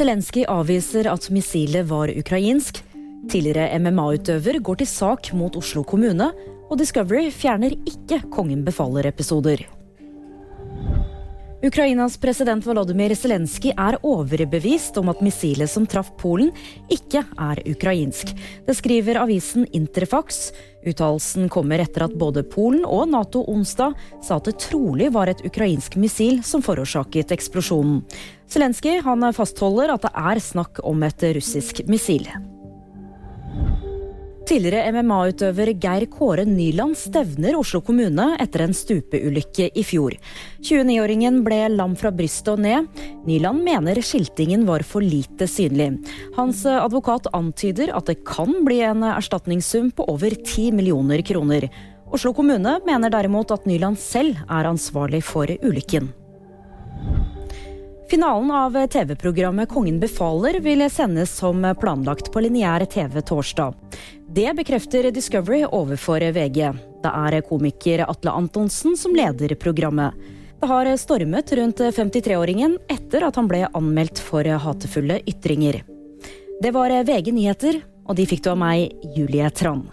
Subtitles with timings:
[0.00, 2.78] Zelenskyj avviser at missilet var ukrainsk.
[3.28, 6.30] Tidligere MMA-utøver går til sak mot Oslo kommune.
[6.70, 9.66] Og Discovery fjerner ikke Kongen befaler-episoder.
[11.60, 16.48] Ukrainas president Volodymyr Zelenskyj er overbevist om at missilet som traff Polen,
[16.88, 18.30] ikke er ukrainsk.
[18.64, 20.54] Det skriver avisen Interfax.
[20.88, 23.92] Uttalelsen kommer etter at både Polen og Nato onsdag
[24.24, 28.00] sa at det trolig var et ukrainsk missil som forårsaket eksplosjonen.
[28.48, 29.02] Zelenskyj
[29.36, 32.24] fastholder at det er snakk om et russisk missil.
[34.50, 40.16] Tidligere MMA-utøver Geir Kåre Nyland stevner Oslo kommune etter en stupeulykke i fjor.
[40.66, 42.88] 29-åringen ble lam fra brystet og ned.
[43.28, 45.92] Nyland mener skiltingen var for lite synlig.
[46.34, 51.68] Hans advokat antyder at det kan bli en erstatningssum på over 10 millioner kroner.
[52.10, 56.10] Oslo kommune mener derimot at Nyland selv er ansvarlig for ulykken.
[58.10, 63.74] Finalen av TV-programmet Kongen befaler vil sendes som planlagt på lineær TV torsdag.
[64.26, 66.72] Det bekrefter Discovery overfor VG.
[67.04, 70.18] Det er komiker Atle Antonsen som leder programmet.
[70.58, 75.84] Det har stormet rundt 53-åringen etter at han ble anmeldt for hatefulle ytringer.
[76.60, 77.78] Det var VG nyheter,
[78.10, 79.86] og de fikk du av meg, Julie Trand.